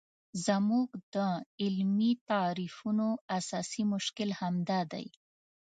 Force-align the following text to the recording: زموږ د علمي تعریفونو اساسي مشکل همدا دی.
زموږ 0.45 0.89
د 1.15 1.17
علمي 1.61 2.11
تعریفونو 2.29 3.07
اساسي 3.37 3.83
مشکل 3.93 4.29
همدا 4.41 4.79
دی. 4.91 5.05